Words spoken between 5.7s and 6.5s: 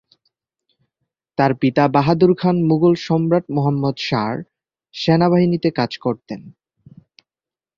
কাজ করতেন।